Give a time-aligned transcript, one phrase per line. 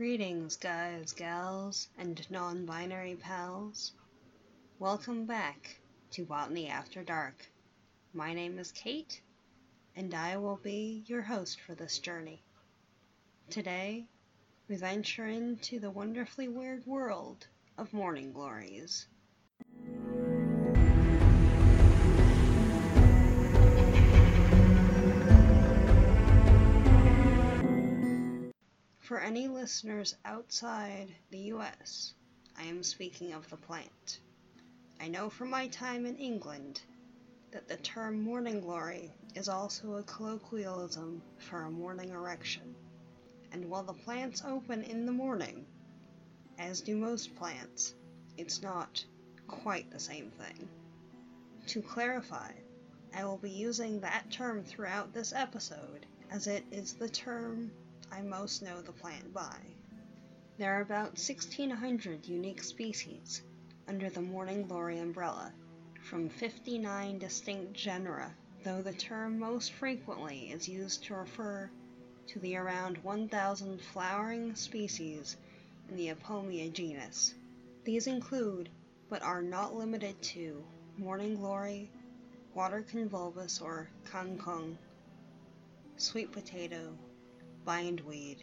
[0.00, 3.92] Greetings, guys, gals, and non binary pals.
[4.78, 5.78] Welcome back
[6.12, 7.52] to Botany After Dark.
[8.14, 9.20] My name is Kate,
[9.94, 12.42] and I will be your host for this journey.
[13.50, 14.06] Today,
[14.68, 17.46] we venture into the wonderfully weird world
[17.76, 19.06] of morning glories.
[29.30, 32.14] Any listeners outside the US,
[32.58, 34.18] I am speaking of the plant.
[35.00, 36.80] I know from my time in England
[37.52, 42.74] that the term morning glory is also a colloquialism for a morning erection.
[43.52, 45.64] And while the plants open in the morning,
[46.58, 47.94] as do most plants,
[48.36, 49.04] it's not
[49.46, 50.68] quite the same thing.
[51.68, 52.50] To clarify,
[53.14, 57.70] I will be using that term throughout this episode as it is the term
[58.12, 59.56] I most know the plant by.
[60.58, 63.40] There are about 1,600 unique species
[63.86, 65.54] under the morning glory umbrella,
[66.02, 71.70] from 59 distinct genera, though the term most frequently is used to refer
[72.26, 75.36] to the around 1,000 flowering species
[75.88, 77.32] in the Ipomoea genus.
[77.84, 78.68] These include,
[79.08, 80.64] but are not limited to,
[80.98, 81.90] morning glory,
[82.54, 84.76] water convolvulus or kangkong,
[85.96, 86.98] sweet potato,
[87.64, 88.42] bindweed,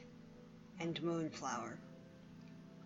[0.80, 1.80] and moonflower.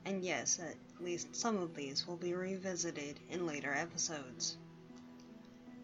[0.06, 4.58] And yes, at least some of these will be revisited in later episodes.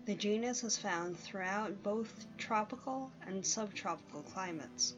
[0.06, 4.96] The genus is found throughout both tropical and subtropical climates,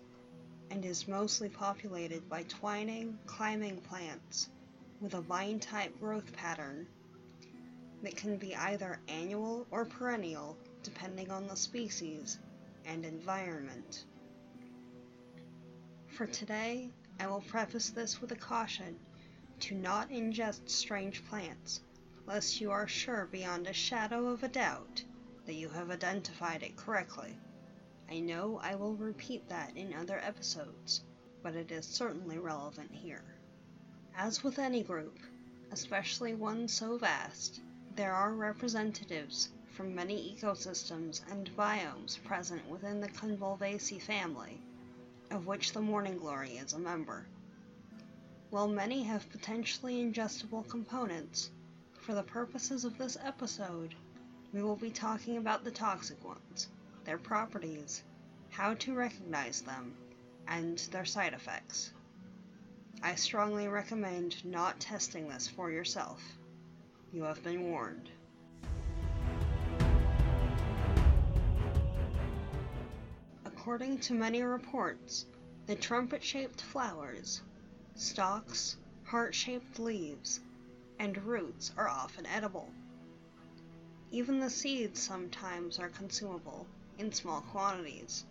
[0.70, 4.50] and is mostly populated by twining, climbing plants
[5.02, 6.88] with a vine-type growth pattern
[8.04, 12.38] that can be either annual or perennial depending on the species
[12.86, 14.06] and environment.
[16.20, 19.00] For today, I will preface this with a caution
[19.62, 21.80] to not ingest strange plants,
[22.26, 25.02] lest you are sure beyond a shadow of a doubt
[25.46, 27.38] that you have identified it correctly.
[28.10, 31.06] I know I will repeat that in other episodes,
[31.42, 33.24] but it is certainly relevant here.
[34.14, 35.20] As with any group,
[35.72, 37.62] especially one so vast,
[37.96, 44.62] there are representatives from many ecosystems and biomes present within the Convolvulaceae family
[45.32, 47.26] of which the morning glory is a member.
[48.50, 51.52] While many have potentially ingestible components,
[51.94, 53.94] for the purposes of this episode,
[54.52, 56.70] we will be talking about the toxic ones,
[57.06, 58.04] their properties,
[58.50, 59.96] how to recognize them,
[60.48, 61.92] and their side effects.
[63.04, 66.24] I strongly recommend not testing this for yourself.
[67.14, 68.10] You have been warned.
[73.70, 75.26] According to many reports,
[75.68, 77.40] the trumpet shaped flowers,
[77.94, 80.40] stalks, heart shaped leaves,
[80.98, 82.74] and roots are often edible.
[84.10, 86.66] Even the seeds sometimes are consumable
[86.98, 88.26] in small quantities,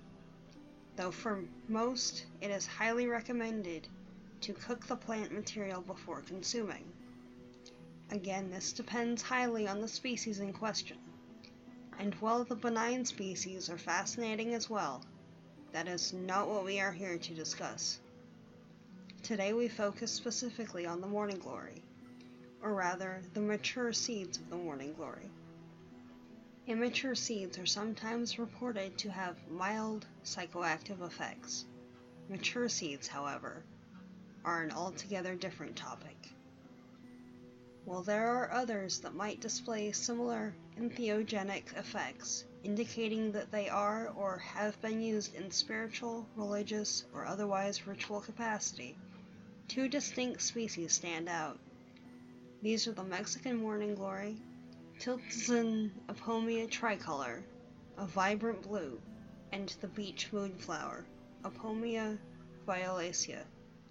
[0.97, 3.87] though for most it is highly recommended
[4.41, 6.93] to cook the plant material before consuming.
[8.11, 10.99] Again, this depends highly on the species in question,
[11.97, 15.05] and while the benign species are fascinating as well,
[15.73, 17.99] that is not what we are here to discuss.
[19.23, 21.83] Today we focus specifically on the morning glory,
[22.63, 25.31] or rather, the mature seeds of the morning glory.
[26.67, 31.65] Immature seeds are sometimes reported to have mild psychoactive effects.
[32.29, 33.63] Mature seeds, however,
[34.45, 36.29] are an altogether different topic.
[37.85, 44.39] While there are others that might display similar entheogenic effects, indicating that they are or
[44.39, 48.97] have been used in spiritual, religious, or otherwise ritual capacity,
[49.69, 51.59] two distinct species stand out.
[52.63, 54.37] These are the Mexican morning glory,
[54.99, 57.45] Tiltsin Ipomoea tricolor,
[57.97, 59.01] a vibrant blue,
[59.53, 61.05] and the beach moonflower,
[61.45, 62.19] Ipomoea
[62.67, 63.45] violacea,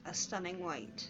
[0.06, 1.10] a stunning white.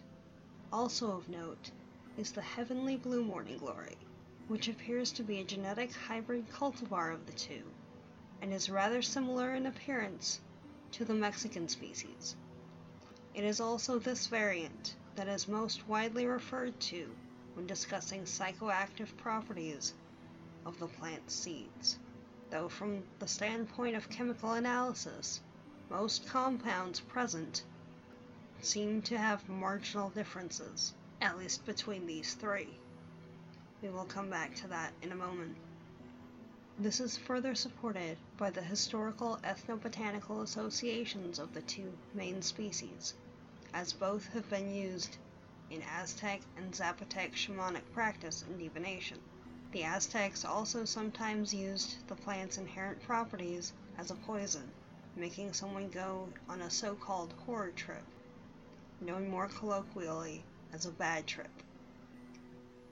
[0.71, 1.71] Also of note
[2.18, 3.98] is the heavenly blue morning glory,
[4.47, 7.63] which appears to be a genetic hybrid cultivar of the two,
[8.41, 10.39] and is rather similar in appearance
[10.91, 12.35] to the Mexican species.
[13.33, 17.09] It is also this variant that is most widely referred to
[17.55, 19.94] when discussing psychoactive properties
[20.65, 21.97] of the plant's seeds,
[22.50, 25.41] though from the standpoint of chemical analysis,
[25.89, 27.63] most compounds present
[28.61, 32.67] seem to have marginal differences, at least between these three.
[33.81, 35.56] We will come back to that in a moment.
[36.79, 43.13] This is further supported by the historical ethnobotanical associations of the two main species,
[43.75, 45.18] as both have been used
[45.69, 49.19] in Aztec and Zapotec shamanic practice and divination.
[49.71, 54.71] The Aztecs also sometimes used the plant's inherent properties as a poison,
[55.15, 58.03] making someone go on a so called horror trip,
[59.01, 60.44] known more colloquially
[60.74, 61.51] as a bad trip.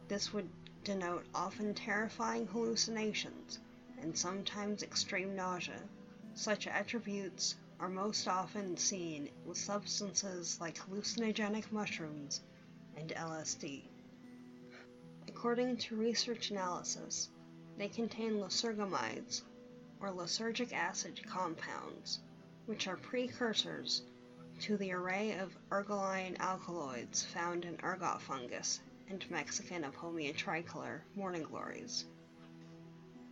[0.08, 0.48] This would
[0.86, 3.58] denote often terrifying hallucinations
[4.02, 5.82] and sometimes extreme nausea.
[6.36, 12.42] Such attributes are most often seen with substances like hallucinogenic mushrooms
[12.96, 13.82] and LSD.
[15.28, 17.30] According to research analysis,
[17.80, 19.42] they contain lysergamides,
[20.00, 22.20] or lysergic acid compounds,
[22.68, 24.04] which are precursors
[24.60, 31.44] to the array of ergoline alkaloids found in ergot fungus and Mexican Ipomoea tricolor morning
[31.44, 32.06] glories.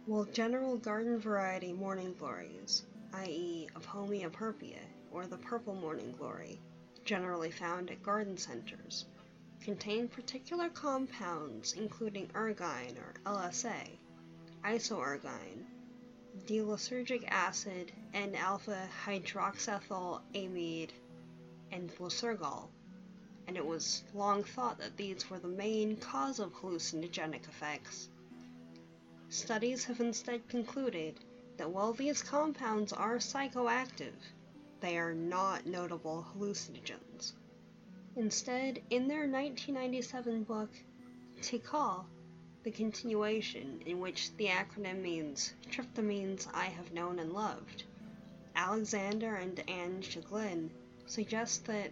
[0.06, 2.84] While general garden variety morning glories,
[3.14, 3.70] i.e.
[3.76, 4.82] Ipomoea purpurea
[5.12, 6.60] or the purple morning glory,
[7.06, 9.06] generally found at garden centers,
[9.62, 13.98] contain particular compounds including ergine or LSA,
[14.64, 15.66] isoergine,
[16.46, 20.92] D-lysergic acid, and alpha hydroxethyl amide,
[21.72, 22.70] and lysergol
[23.48, 28.10] and it was long thought that these were the main cause of hallucinogenic effects.
[29.30, 31.20] Studies have instead concluded
[31.58, 34.16] that while these compounds are psychoactive,
[34.80, 37.34] they are not notable hallucinogens.
[38.16, 40.70] Instead, in their 1997 book,
[41.42, 42.06] TiHKAL,
[42.64, 47.84] the continuation, in which the acronym means Tryptamines I Have Known and Loved,
[48.56, 50.70] Alexander and Anne Shulgin
[51.06, 51.92] suggest that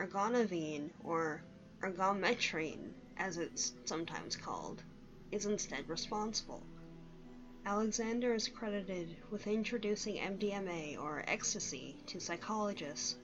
[0.00, 1.42] ergonovine, or
[1.82, 4.82] ergometrine as it's sometimes called,
[5.32, 6.62] is instead responsible.
[7.66, 13.16] Alexander is credited with introducing MDMA or ecstasy to psychologists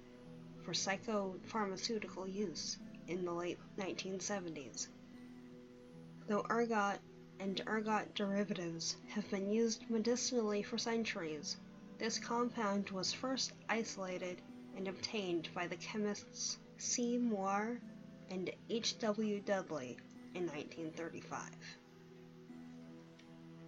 [0.64, 2.76] for psychopharmaceutical use
[3.06, 4.88] in the late 1970s.
[6.26, 6.98] Though ergot
[7.38, 11.56] and ergot derivatives have been used medicinally for centuries,
[11.98, 14.42] this compound was first isolated
[14.76, 17.16] and obtained by the chemists C.
[17.16, 17.80] Moir
[18.28, 18.98] and H.
[18.98, 19.40] W.
[19.40, 19.96] Dudley
[20.34, 21.40] in 1935.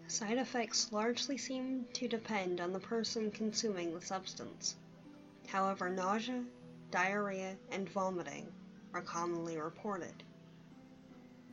[0.06, 4.76] Side effects largely seem to depend on the person consuming the substance.
[5.48, 6.44] However, nausea,
[6.90, 8.52] diarrhea, and vomiting
[8.92, 10.22] are commonly reported.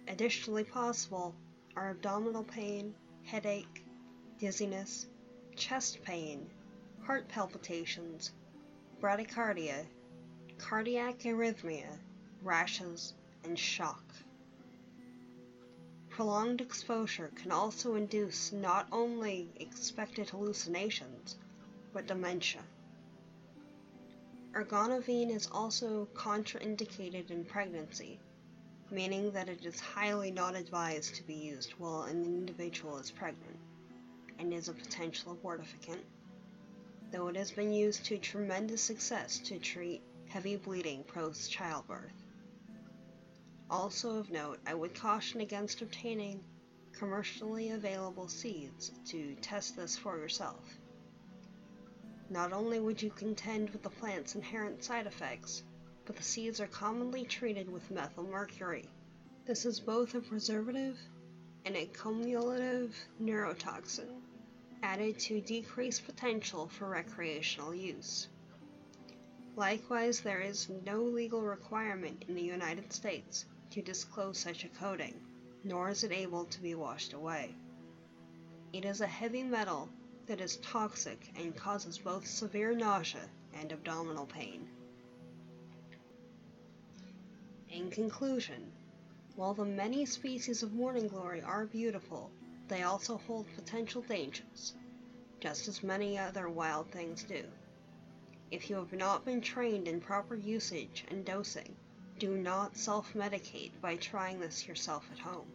[0.10, 1.34] Additionally possible
[1.78, 2.94] are abdominal pain,
[3.24, 3.86] headache,
[4.38, 5.08] dizziness,
[5.56, 6.50] chest pain,
[7.04, 8.34] heart palpitations,
[9.00, 9.86] bradycardia,
[10.58, 12.00] cardiac arrhythmia,
[12.42, 13.14] rashes,
[13.44, 14.04] and shock.
[16.10, 21.38] Prolonged exposure can also induce not only expected hallucinations,
[21.92, 22.62] but dementia.
[24.54, 28.20] Ergonovine is also contraindicated in pregnancy,
[28.92, 33.58] meaning that it is highly not advised to be used while an individual is pregnant,
[34.38, 36.04] and is a potential abortifacient,
[37.12, 42.26] though it has been used to tremendous success to treat heavy bleeding post childbirth.
[43.70, 46.44] Also of note, I would caution against obtaining
[46.92, 50.66] commercially available seeds to test this for yourself.
[52.32, 55.62] Not only would you contend with the plant's inherent side effects,
[56.06, 58.90] but the seeds are commonly treated with methyl mercury.
[59.46, 60.98] This is both a preservative
[61.64, 64.10] and a cumulative neurotoxin,
[64.82, 68.30] added to decrease potential for recreational use.
[69.56, 75.22] Likewise, there is no legal requirement in the United States to disclose such a coating,
[75.64, 77.56] nor is it able to be washed away.
[78.74, 79.90] It is a heavy metal
[80.26, 84.68] that is toxic and causes both severe nausea and abdominal pain.
[87.70, 88.72] In conclusion,
[89.36, 92.32] while the many species of morning glory are beautiful,
[92.68, 94.74] they also hold potential dangers,
[95.40, 97.44] just as many other wild things do.
[98.54, 101.76] If you have not been trained in proper usage and dosing,
[102.20, 105.52] do not self-medicate by trying this yourself at home.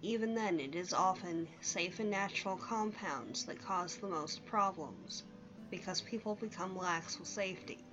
[0.00, 5.24] Even then, it is often safe and natural compounds that cause the most problems,
[5.70, 7.84] because people become lax with safety.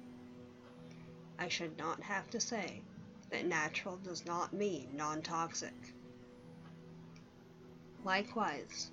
[1.37, 2.83] I should not have to say
[3.29, 5.93] that natural does not mean non-toxic.
[8.05, 8.89] Likewise,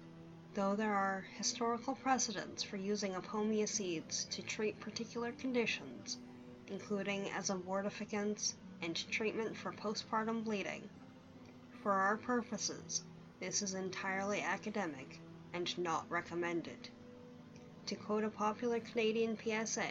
[0.55, 6.19] though there are historical precedents for using Ipomoea seeds to treat particular conditions,
[6.69, 10.89] including as abortificants and treatment for postpartum bleeding.
[11.83, 13.03] For our purposes,
[13.41, 15.21] this is entirely academic
[15.53, 16.89] and not recommended.
[17.87, 19.91] To quote a popular Canadian PSA,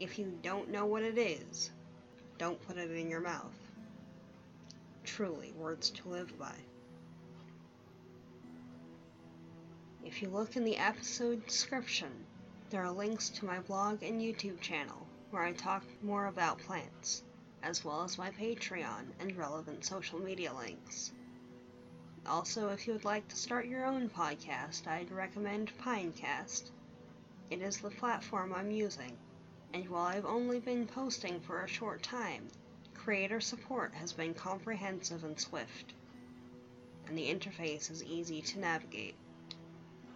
[0.00, 1.70] if you don't know what it is,
[2.36, 3.58] don't put it in your mouth.
[5.04, 6.54] Truly, words to live by.
[10.08, 12.24] If you look in the episode description,
[12.70, 17.22] there are links to my blog and YouTube channel where I talk more about plants,
[17.62, 21.12] as well as my Patreon and relevant social media links.
[22.24, 26.70] Also, if you would like to start your own podcast, I'd recommend Pinecast.
[27.50, 29.14] It is the platform I'm using,
[29.74, 32.48] and while I've only been posting for a short time,
[32.94, 35.92] creator support has been comprehensive and swift,
[37.06, 39.14] and the interface is easy to navigate.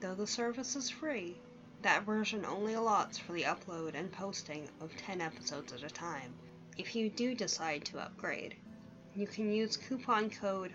[0.02, 1.36] Though the service is free,
[1.82, 6.34] that version only allots for the upload and posting of 10 episodes at a time.
[6.76, 8.56] If you do decide to upgrade,
[9.14, 10.72] you can use coupon code